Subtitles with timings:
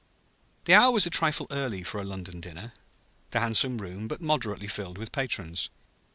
[0.65, 2.73] The hour was a trifle early for a London dinner,
[3.29, 5.69] the handsome room but moderately filled with patrons.